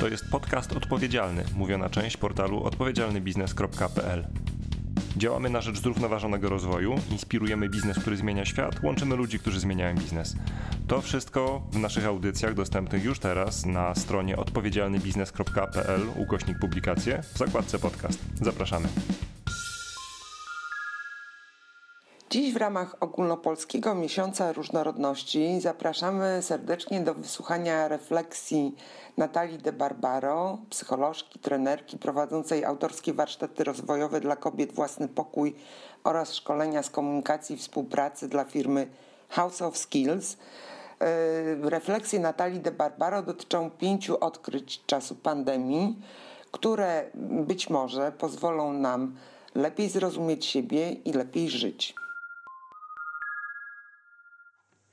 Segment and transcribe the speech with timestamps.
[0.00, 4.26] To jest podcast odpowiedzialny, mówiona część portalu odpowiedzialnybiznes.pl.
[5.16, 10.36] Działamy na rzecz zrównoważonego rozwoju, inspirujemy biznes, który zmienia świat, łączymy ludzi, którzy zmieniają biznes.
[10.86, 17.78] To wszystko w naszych audycjach dostępnych już teraz na stronie odpowiedzialnybiznes.pl ukośnik publikacje w zakładce
[17.78, 18.18] podcast.
[18.42, 18.88] Zapraszamy.
[22.30, 28.76] Dziś w ramach ogólnopolskiego miesiąca różnorodności zapraszamy serdecznie do wysłuchania refleksji
[29.16, 35.54] Natalii de Barbaro, psycholożki, trenerki prowadzącej autorskie warsztaty rozwojowe dla kobiet Własny Pokój
[36.04, 38.88] oraz szkolenia z komunikacji i współpracy dla firmy
[39.28, 40.36] House of Skills.
[41.00, 41.08] E,
[41.70, 45.96] refleksje Natalii de Barbaro dotyczą pięciu odkryć czasu pandemii,
[46.50, 49.16] które być może pozwolą nam
[49.54, 51.94] lepiej zrozumieć siebie i lepiej żyć.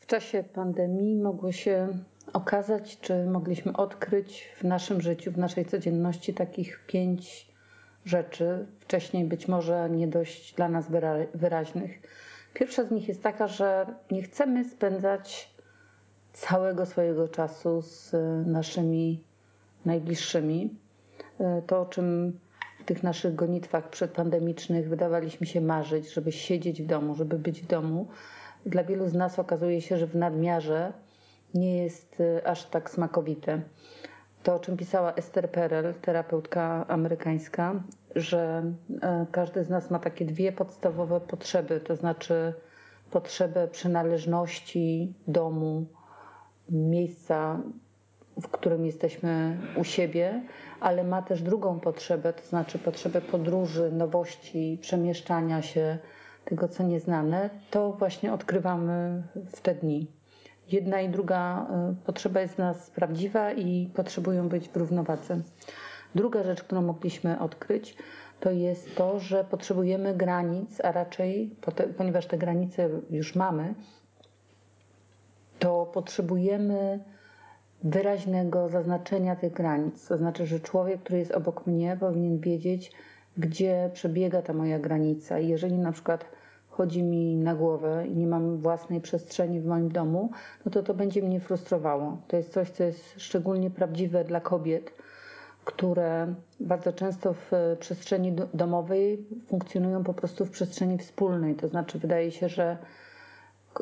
[0.06, 1.88] W czasie pandemii mogło się
[2.34, 7.48] okazać, czy mogliśmy odkryć w naszym życiu, w naszej codzienności takich pięć
[8.06, 10.86] rzeczy, wcześniej być może nie dość dla nas
[11.34, 12.02] wyraźnych.
[12.54, 15.56] Pierwsza z nich jest taka, że nie chcemy spędzać
[16.34, 18.12] całego swojego czasu z
[18.48, 19.24] naszymi
[19.86, 20.76] najbliższymi.
[21.68, 22.40] To, o czym
[22.80, 27.68] w tych naszych gonitwach przedpandemicznych wydawaliśmy się marzyć, żeby siedzieć w domu, żeby być w
[27.68, 28.08] domu,
[28.66, 30.94] dla wielu z nas okazuje się, że w nadmiarze
[31.54, 33.62] nie jest y, aż tak smakowite.
[34.44, 37.84] To, o czym pisała Esther Perel, terapeutka amerykańska,
[38.16, 38.72] że
[39.02, 42.54] e, każdy z nas ma takie dwie podstawowe potrzeby, to znaczy
[43.12, 45.86] potrzebę przynależności domu,
[46.70, 47.60] miejsca,
[48.42, 50.44] w którym jesteśmy u siebie,
[50.80, 55.98] ale ma też drugą potrzebę, to znaczy potrzebę podróży, nowości, przemieszczania się,
[56.46, 59.24] tego, co nieznane, to właśnie odkrywamy
[59.56, 60.08] w te dni.
[60.72, 65.42] Jedna i druga y, potrzeba jest nas prawdziwa i potrzebują być w równowadze.
[66.16, 67.98] Druga rzecz, którą mogliśmy odkryć,
[68.40, 71.56] to jest to, że potrzebujemy granic, a raczej,
[71.98, 73.74] ponieważ te granice już mamy,
[75.60, 77.00] to potrzebujemy
[77.84, 80.08] wyraźnego zaznaczenia tych granic.
[80.08, 82.92] To znaczy, że człowiek, który jest obok mnie, powinien wiedzieć,
[83.38, 85.40] gdzie przebiega ta moja granica.
[85.40, 86.26] I jeżeli na przykład
[86.70, 90.32] chodzi mi na głowę i nie mam własnej przestrzeni w moim domu,
[90.66, 92.18] no to to będzie mnie frustrowało.
[92.28, 94.92] To jest coś, co jest szczególnie prawdziwe dla kobiet,
[95.66, 101.56] które bardzo często w przestrzeni domowej funkcjonują po prostu w przestrzeni wspólnej.
[101.56, 102.78] To znaczy, wydaje się, że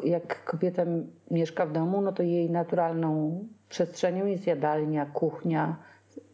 [0.04, 0.84] jak kobieta
[1.32, 3.40] mieszka w domu, no to jej naturalną
[3.70, 5.76] przestrzenią jest jadalnia, kuchnia,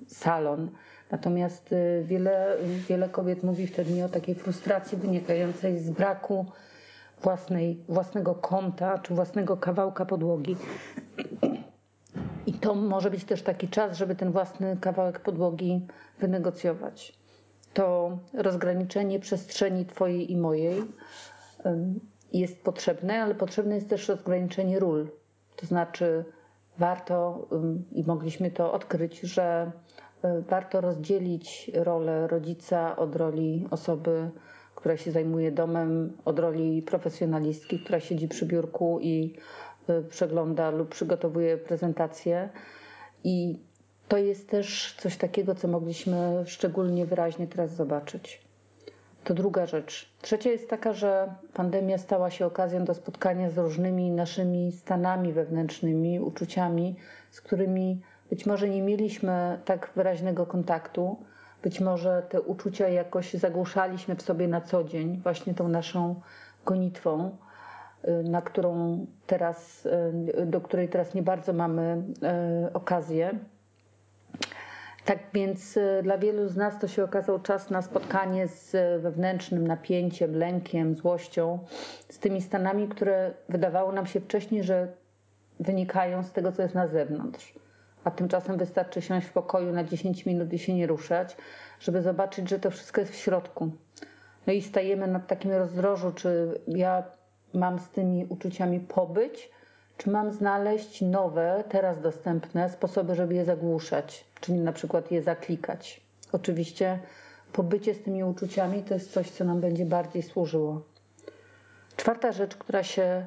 [0.07, 0.69] salon.
[1.11, 2.57] Natomiast y, wiele,
[2.89, 6.45] wiele kobiet mówi wtedy o takiej frustracji wynikającej z braku
[7.21, 10.55] własnej, własnego kąta czy własnego kawałka podłogi.
[12.45, 15.87] I to może być też taki czas, żeby ten własny kawałek podłogi
[16.19, 17.19] wynegocjować.
[17.73, 20.83] To rozgraniczenie przestrzeni Twojej i mojej
[22.33, 25.07] jest potrzebne, ale potrzebne jest też rozgraniczenie ról.
[25.55, 26.25] To znaczy,
[26.77, 27.47] warto
[27.91, 29.71] i mogliśmy to odkryć, że
[30.23, 34.29] warto rozdzielić rolę rodzica od roli osoby,
[34.75, 39.35] która się zajmuje domem, od roli profesjonalistki, która siedzi przy biurku i
[39.87, 42.49] e, przegląda lub przygotowuje prezentację.
[43.23, 43.59] I
[44.07, 48.41] to jest też coś takiego, co mogliśmy szczególnie wyraźnie teraz zobaczyć.
[49.23, 50.09] To druga rzecz.
[50.21, 56.19] Trzecia jest taka, że pandemia stała się okazją do spotkania z różnymi naszymi stanami wewnętrznymi,
[56.19, 56.95] uczuciami,
[57.31, 61.17] z którymi być może nie mieliśmy tak wyraźnego kontaktu,
[61.63, 66.21] być może te uczucia jakoś zagłuszaliśmy w sobie na co dzień, właśnie tą naszą
[66.65, 67.37] gonitwą,
[68.07, 72.03] y, na którą teraz, y, do której teraz nie bardzo mamy
[72.67, 73.31] y, okazję.
[75.05, 80.35] Tak więc dla wielu z nas to się okazał czas na spotkanie z wewnętrznym napięciem,
[80.35, 81.59] lękiem, złością,
[82.09, 84.87] z tymi stanami, które wydawało nam się wcześniej, że
[85.59, 87.53] wynikają z tego, co jest na zewnątrz
[88.03, 91.37] a tymczasem wystarczy siąść w pokoju na 10 minut i się nie ruszać,
[91.79, 93.71] żeby zobaczyć, że to wszystko jest w środku.
[94.47, 97.03] No i stajemy na takim rozdrożu, czy ja
[97.53, 99.49] mam z tymi uczuciami pobyć,
[99.97, 106.01] czy mam znaleźć nowe, teraz dostępne sposoby, żeby je zagłuszać, czyli na przykład je zaklikać.
[106.31, 106.99] Oczywiście
[107.53, 110.81] pobycie z tymi uczuciami to jest coś, co nam będzie bardziej służyło.
[111.97, 113.25] Czwarta rzecz, która się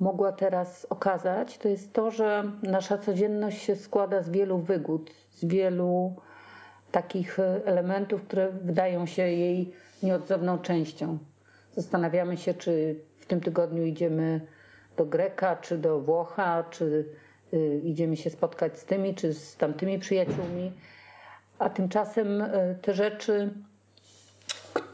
[0.00, 5.44] mogła teraz okazać, to jest to, że nasza codzienność się składa z wielu wygód, z
[5.44, 6.16] wielu
[6.92, 9.72] takich elementów, które wydają się jej
[10.02, 11.18] nieodzowną częścią.
[11.72, 14.40] Zastanawiamy się, czy w tym tygodniu idziemy
[14.96, 17.06] do Greka, czy do Włocha, czy
[17.54, 20.72] y, idziemy się spotkać z tymi, czy z tamtymi przyjaciółmi.
[21.58, 22.44] A tymczasem
[22.82, 23.50] te rzeczy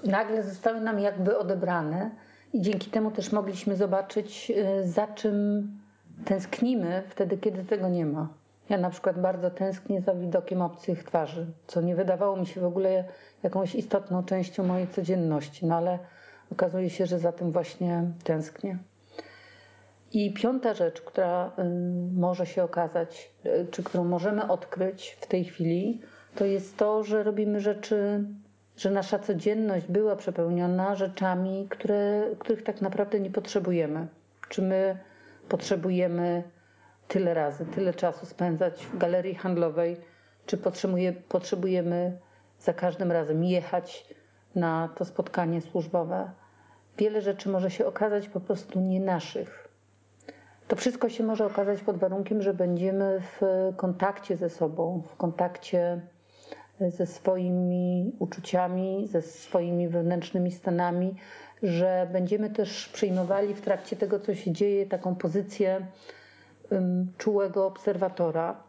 [0.05, 2.11] nagle zostały nam jakby odebrane
[2.53, 4.53] i dzięki temu też mogliśmy zobaczyć,
[4.85, 5.69] za czym
[6.25, 8.29] tęsknimy wtedy, kiedy tego nie ma.
[8.69, 12.65] Ja na przykład bardzo tęsknię za widokiem obcych twarzy, co nie wydawało mi się w
[12.65, 13.05] ogóle
[13.43, 15.99] jakąś istotną częścią mojej codzienności, no ale
[16.53, 18.79] okazuje się, że za tym właśnie tęsknię.
[20.13, 21.63] I piąta rzecz, która y,
[22.15, 26.01] może się okazać, y, czy którą możemy odkryć w tej chwili,
[26.35, 28.25] to jest to, że robimy rzeczy,
[28.83, 34.07] że nasza codzienność była przepełniona rzeczami, które, których tak naprawdę nie potrzebujemy.
[34.49, 34.99] Czy my
[35.49, 36.43] potrzebujemy
[37.09, 39.97] tyle razy, tyle czasu spędzać w galerii handlowej,
[40.47, 42.19] czy potrzebuje, potrzebujemy
[42.59, 44.15] za każdym razem jechać
[44.55, 46.31] na to spotkanie służbowe.
[46.99, 49.69] Wiele rzeczy może się okazać po prostu nie naszych.
[50.69, 53.41] To wszystko się może okazać pod warunkiem, że będziemy w
[53.77, 56.01] kontakcie ze sobą, w kontakcie
[56.91, 61.15] ze swoimi uczuciami, ze swoimi wewnętrznymi stanami,
[61.63, 65.87] że będziemy też przyjmowali w trakcie tego, co się dzieje, taką pozycję
[67.19, 68.63] czułego obserwatora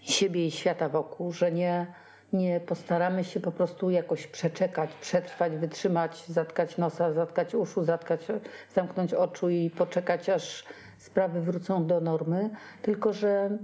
[0.00, 1.86] siebie i świata wokół, że nie,
[2.32, 8.26] nie postaramy się po prostu jakoś przeczekać, przetrwać, wytrzymać, zatkać nosa, zatkać uszu, zatkać,
[8.74, 10.64] zamknąć oczu i poczekać, aż
[10.98, 12.50] sprawy wrócą do normy,
[12.82, 13.58] tylko że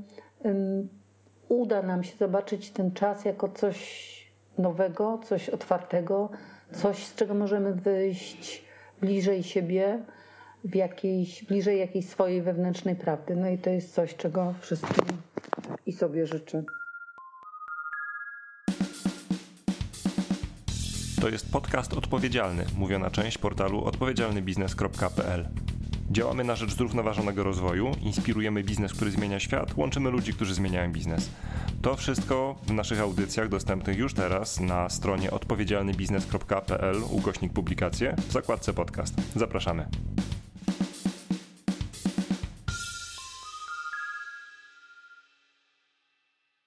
[1.54, 4.14] uda nam się zobaczyć ten czas jako coś
[4.58, 6.30] nowego, coś otwartego,
[6.72, 8.64] coś, z czego możemy wyjść
[9.00, 10.02] bliżej siebie,
[10.64, 13.36] w jakiejś, bliżej jakiejś swojej wewnętrznej prawdy.
[13.36, 15.04] No i to jest coś, czego wszystkim
[15.86, 16.62] i sobie życzę.
[21.20, 25.48] To jest podcast odpowiedzialny, mówiona część portalu odpowiedzialnybiznes.pl.
[26.10, 31.30] Działamy na rzecz zrównoważonego rozwoju, inspirujemy biznes, który zmienia świat, łączymy ludzi, którzy zmieniają biznes.
[31.82, 38.72] To wszystko w naszych audycjach dostępnych już teraz na stronie odpowiedzialnybiznes.pl ukośnik publikacje w zakładce
[38.72, 39.14] podcast.
[39.36, 39.86] Zapraszamy.